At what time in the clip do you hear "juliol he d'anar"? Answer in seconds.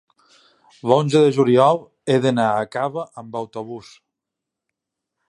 1.35-2.47